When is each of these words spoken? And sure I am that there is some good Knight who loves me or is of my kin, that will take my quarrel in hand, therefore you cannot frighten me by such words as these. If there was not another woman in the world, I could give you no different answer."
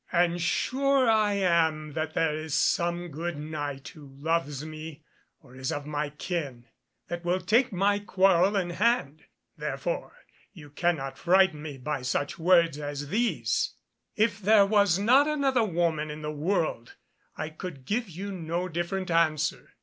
And 0.11 0.41
sure 0.41 1.07
I 1.07 1.33
am 1.33 1.93
that 1.93 2.15
there 2.15 2.33
is 2.35 2.55
some 2.55 3.09
good 3.09 3.37
Knight 3.37 3.89
who 3.89 4.07
loves 4.17 4.65
me 4.65 5.03
or 5.41 5.55
is 5.55 5.71
of 5.71 5.85
my 5.85 6.09
kin, 6.09 6.65
that 7.07 7.23
will 7.23 7.39
take 7.39 7.71
my 7.71 7.99
quarrel 7.99 8.55
in 8.57 8.71
hand, 8.71 9.25
therefore 9.59 10.23
you 10.53 10.71
cannot 10.71 11.19
frighten 11.19 11.61
me 11.61 11.77
by 11.77 12.01
such 12.01 12.39
words 12.39 12.79
as 12.79 13.09
these. 13.09 13.75
If 14.15 14.41
there 14.41 14.65
was 14.65 14.97
not 14.97 15.27
another 15.27 15.63
woman 15.63 16.09
in 16.09 16.23
the 16.23 16.31
world, 16.31 16.95
I 17.37 17.49
could 17.49 17.85
give 17.85 18.09
you 18.09 18.31
no 18.31 18.67
different 18.67 19.11
answer." 19.11 19.75